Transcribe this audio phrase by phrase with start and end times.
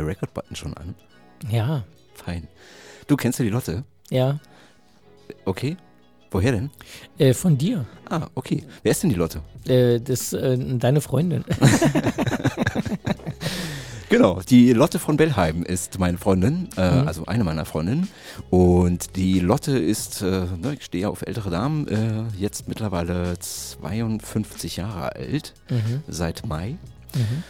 [0.00, 0.94] der Record-Button schon an?
[1.50, 2.48] Ja, Fein.
[3.06, 3.84] Du kennst ja die Lotte?
[4.10, 4.38] ja.
[5.44, 5.76] Okay.
[6.32, 6.70] Woher denn?
[7.18, 7.86] Äh, von dir.
[8.08, 8.64] Ah, okay.
[8.84, 9.40] Wer ist denn die Lotte?
[9.66, 11.44] Äh, das, äh, deine Freundin.
[14.08, 17.06] Genau, die Lotte von Bellheim ist meine Freundin, äh, Mhm.
[17.06, 18.08] also eine meiner Freundinnen.
[18.50, 24.78] Und die Lotte ist, äh, ne, ich stehe auf ältere Damen, äh, jetzt mittlerweile 52
[24.78, 26.02] Jahre alt, Mhm.
[26.08, 26.70] seit Mai.
[27.14, 27.44] Mhm.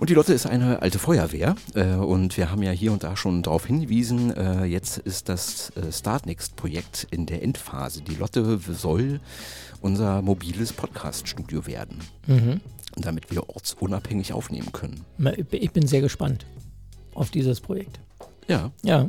[0.00, 3.16] Und die Lotte ist eine alte Feuerwehr äh, und wir haben ja hier und da
[3.18, 8.00] schon darauf hingewiesen, äh, jetzt ist das äh, Startnext-Projekt in der Endphase.
[8.00, 9.20] Die Lotte soll
[9.82, 12.60] unser mobiles Podcast-Studio werden, Mhm.
[12.96, 15.04] damit wir ortsunabhängig aufnehmen können.
[15.50, 16.46] Ich bin sehr gespannt
[17.14, 18.00] auf dieses Projekt.
[18.48, 19.06] Ja, Ja.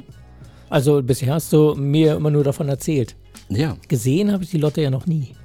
[0.70, 3.16] Also bisher hast du mir immer nur davon erzählt.
[3.50, 5.36] ja, Gesehen habe ich die Lotte ja noch nie.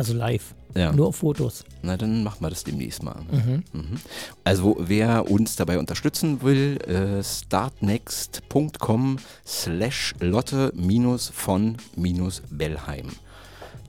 [0.00, 0.54] Also live.
[0.74, 0.92] ja.
[0.92, 1.62] Nur auf Fotos.
[1.82, 3.16] Na, dann machen wir das demnächst mal.
[3.30, 3.62] Mhm.
[3.74, 4.00] Mhm.
[4.44, 13.10] Also wer uns dabei unterstützen will, äh, startnext.com slash Lotte minus von minus Bellheim.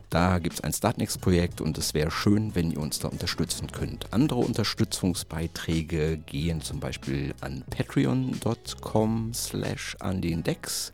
[0.10, 4.12] Da gibt es ein Startnext-Projekt und es wäre schön, wenn ihr uns da unterstützen könnt.
[4.12, 10.92] Andere Unterstützungsbeiträge gehen zum Beispiel an patreon.com slash an den Decks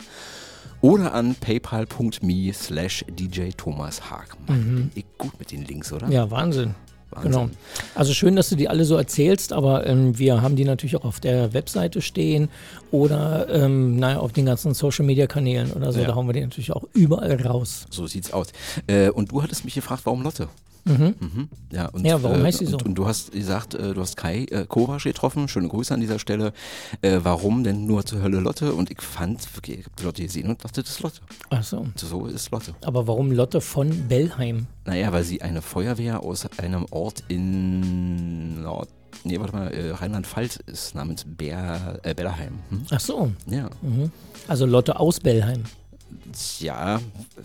[0.82, 4.38] oder an paypal.me slash DJ Thomas Haag.
[4.48, 6.08] Mann, bin ich gut mit den Links, oder?
[6.08, 6.12] Mhm.
[6.12, 6.76] Ja, Wahnsinn.
[7.12, 7.32] Wahnsinn.
[7.32, 7.50] Genau.
[7.96, 11.06] Also schön, dass du die alle so erzählst, aber ähm, wir haben die natürlich auch
[11.06, 12.50] auf der Webseite stehen
[12.92, 16.02] oder ähm, naja, auf den ganzen Social Media Kanälen oder so.
[16.02, 16.08] Ja.
[16.08, 17.86] Da hauen wir die natürlich auch überall raus.
[17.90, 18.48] So sieht's aus.
[18.88, 20.50] Äh, und du hattest mich gefragt, warum Lotte?
[20.88, 21.16] Mhm.
[21.20, 21.50] Mhm.
[21.72, 22.78] Ja, und, Ja, warum äh, heißt sie so?
[22.78, 25.48] Und, und du hast gesagt, äh, du hast Kai äh, Kovac getroffen.
[25.48, 26.54] Schöne Grüße an dieser Stelle.
[27.02, 28.74] Äh, warum denn nur zur Hölle Lotte?
[28.74, 31.20] Und ich fand, ich hab die Lotte gesehen und dachte, das ist Lotte.
[31.50, 31.86] Ach so.
[31.96, 32.74] So ist Lotte.
[32.84, 34.68] Aber warum Lotte von Bellheim?
[34.86, 38.90] Naja, weil sie eine Feuerwehr aus einem Ort in Nord
[39.24, 42.60] nee, warte mal, äh, Rheinland-Pfalz ist, namens Bär, äh, Bellerheim.
[42.70, 42.86] Hm?
[42.92, 43.32] Ach so.
[43.48, 43.70] Ja.
[43.82, 44.12] Mhm.
[44.48, 45.64] Also Lotte aus Bellheim.
[46.60, 47.00] Ja,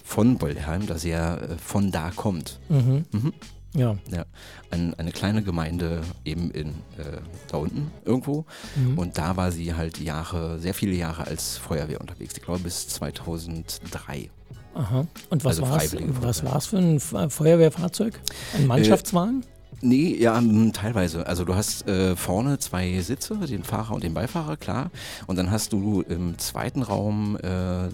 [0.04, 2.58] von Bellheim, dass er äh, von da kommt.
[2.68, 3.04] Mhm.
[3.12, 3.32] Mhm.
[3.74, 3.96] Ja.
[4.10, 4.26] Ja,
[4.70, 7.20] ein, eine kleine Gemeinde eben in äh,
[7.50, 8.44] da unten irgendwo.
[8.76, 8.98] Mhm.
[8.98, 12.34] Und da war sie halt Jahre, sehr viele Jahre als Feuerwehr unterwegs.
[12.36, 14.28] Ich glaube bis 2003.
[14.74, 15.06] Aha.
[15.30, 15.84] Und was Also war's?
[15.86, 16.52] Freiwillige Was Feuerwehr.
[16.54, 18.20] war's für ein Fe- Feuerwehrfahrzeug?
[18.54, 19.44] Ein Mannschaftswagen?
[19.80, 21.26] Nee, ja, m, teilweise.
[21.26, 24.90] Also du hast äh, vorne zwei Sitze, den Fahrer und den Beifahrer, klar.
[25.26, 27.88] Und dann hast du im zweiten Raum äh,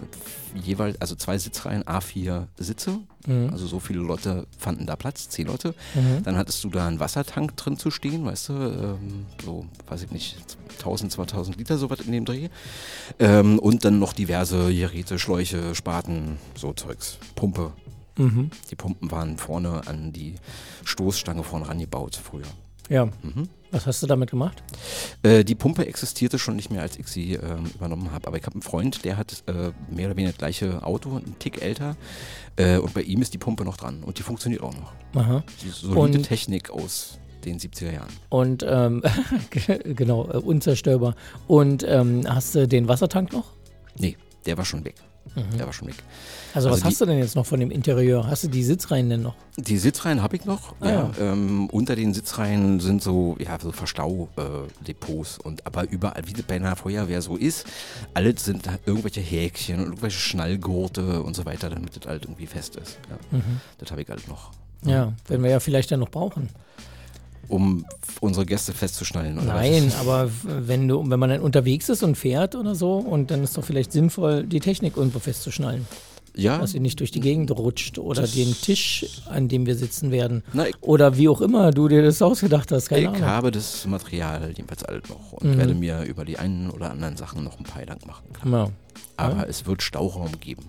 [0.62, 2.98] jeweils, also zwei Sitzreihen, A4 Sitze.
[3.26, 3.50] Mhm.
[3.50, 5.74] Also so viele Leute fanden da Platz, zehn Leute.
[5.94, 6.22] Mhm.
[6.24, 10.10] Dann hattest du da einen Wassertank drin zu stehen, weißt du, ähm, so, weiß ich
[10.10, 10.36] nicht,
[10.78, 12.48] 1000, 2000 Liter, sowas in dem Dreh.
[13.18, 17.72] Ähm, und dann noch diverse Geräte, Schläuche, Spaten, so Zeugs, Pumpe.
[18.18, 18.50] Mhm.
[18.70, 20.34] Die Pumpen waren vorne an die
[20.84, 22.42] Stoßstange vorne rangebaut früher.
[22.88, 23.06] Ja.
[23.06, 23.48] Mhm.
[23.70, 24.62] Was hast du damit gemacht?
[25.22, 28.26] Äh, die Pumpe existierte schon nicht mehr, als ich sie ähm, übernommen habe.
[28.26, 31.38] Aber ich habe einen Freund, der hat äh, mehr oder weniger das gleiche Auto, einen
[31.38, 31.94] Tick älter.
[32.56, 34.02] Äh, und bei ihm ist die Pumpe noch dran.
[34.04, 34.92] Und die funktioniert auch noch.
[35.16, 35.44] Aha.
[35.62, 38.12] Die solide Und- Technik aus den 70er Jahren.
[38.30, 39.02] Und ähm,
[39.84, 41.14] genau, äh, unzerstörbar.
[41.46, 43.52] Und ähm, hast du den Wassertank noch?
[43.98, 44.94] Nee, der war schon weg.
[45.34, 45.56] Mhm.
[45.58, 45.96] Der war schon weg.
[46.54, 48.26] Also, Also was hast du denn jetzt noch von dem Interieur?
[48.26, 49.34] Hast du die Sitzreihen denn noch?
[49.56, 50.74] Die Sitzreihen habe ich noch.
[50.80, 51.10] Ah, ja.
[51.20, 55.38] Ähm, unter den Sitzreihen sind so, ja, so Verstaudepots.
[55.38, 57.66] und aber überall, wie das bei einer Feuerwehr so ist,
[58.14, 62.46] alles sind da irgendwelche Häkchen und irgendwelche Schnallgurte und so weiter, damit das halt irgendwie
[62.46, 62.98] fest ist.
[63.10, 63.60] Ja, Mhm.
[63.78, 64.50] das habe ich halt noch.
[64.84, 66.48] Ja, werden wir ja vielleicht dann noch brauchen.
[67.48, 67.84] Um
[68.20, 69.46] unsere Gäste festzuschnallen, oder?
[69.46, 70.00] Nein, was?
[70.00, 73.56] aber wenn du, wenn man dann unterwegs ist und fährt oder so, und dann ist
[73.56, 75.86] doch vielleicht sinnvoll, die Technik irgendwo festzuschnallen,
[76.34, 79.74] Ja, dass sie nicht durch die Gegend rutscht oder Das- den Tisch, an dem wir
[79.76, 80.42] sitzen werden.
[80.52, 83.22] na, Oder wie auch immer du dir das ausgedacht hast, keine ich Ahnung.
[83.22, 85.58] habe das Material jedenfalls alles noch und Mhm.
[85.58, 88.24] werde mir über die einen oder anderen Sachen noch ein paar Gedanken machen.
[88.44, 88.70] Ja,
[89.16, 89.44] Aber Ja.
[89.44, 90.64] es wird Stauraum geben.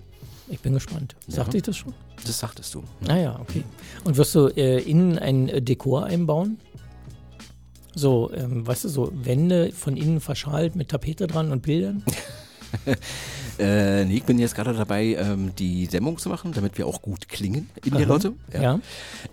[0.50, 1.16] ich bin gespannt.
[1.28, 1.58] Sagte Ja.
[1.58, 1.94] ich das schon?
[2.26, 2.84] Das sagtest du.
[3.02, 3.64] Naja, okay.
[4.06, 6.58] Und wirst du äh, innen ein Dekor einbauen?
[7.96, 12.04] So, ähm, weißt du, so Wände von innen verschalt mit Tapete dran und Bildern?
[13.60, 17.02] Äh, nee, ich bin jetzt gerade dabei, ähm, die Dämmung zu machen, damit wir auch
[17.02, 18.08] gut klingen in der Aha.
[18.08, 18.34] Lotte.
[18.54, 18.80] Ja.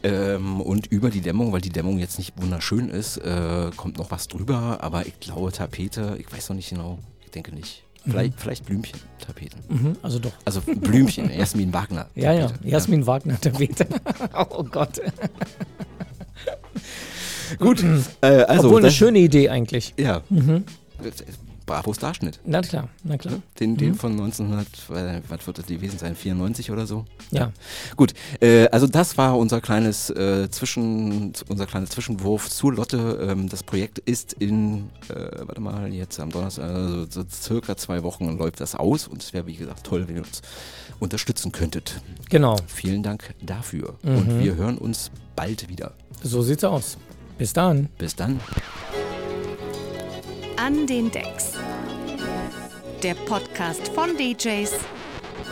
[0.03, 4.11] Ähm, und über die Dämmung, weil die Dämmung jetzt nicht wunderschön ist, äh, kommt noch
[4.11, 4.79] was drüber.
[4.81, 7.85] Aber ich glaube Tapete, ich weiß noch nicht genau, ich denke nicht.
[8.05, 9.61] Vielleicht, vielleicht Blümchen, Tapeten.
[9.69, 10.33] Mhm, also doch.
[10.45, 12.07] Also Blümchen, Jasmin Wagner.
[12.15, 12.47] Ja, ja.
[12.49, 12.69] Tapete.
[12.69, 13.87] Jasmin Wagner, Tapete.
[14.51, 15.01] oh Gott.
[17.59, 17.85] Gut,
[18.21, 18.69] äh, also.
[18.69, 19.95] Obwohl eine schöne Idee eigentlich.
[19.97, 20.23] Ja.
[20.31, 20.65] Mhm.
[21.67, 22.39] Bravo Starschnitt.
[22.47, 23.41] Na klar, na klar.
[23.59, 27.05] Den, den von 1900, äh, was wird das gewesen sein, 94 oder so?
[27.33, 27.51] Ja.
[27.97, 33.19] Gut, äh, also das war unser kleines äh, Zwischen, unser kleines Zwischenwurf zu Lotte.
[33.21, 35.15] Ähm, das Projekt ist in, äh,
[35.45, 39.33] warte mal, jetzt am Donnerstag, also so circa zwei Wochen läuft das aus und es
[39.33, 40.43] wäre wie gesagt toll, wenn ihr uns
[41.01, 42.01] unterstützen könntet.
[42.31, 42.57] Genau.
[42.69, 44.17] Vielen Dank dafür Mhm.
[44.19, 45.95] und wir hören uns bald wieder.
[46.23, 46.97] So sieht's aus.
[47.39, 47.89] Bis dann.
[47.99, 48.41] Bis dann.
[50.57, 51.53] An den Decks.
[53.03, 54.73] Der Podcast von DJs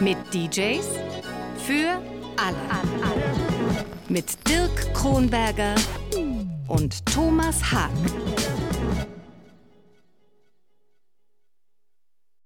[0.00, 0.86] mit DJs
[1.58, 2.00] für
[2.36, 2.56] alle.
[4.08, 5.74] Mit Dirk Kronberger
[6.68, 7.90] und Thomas Haag.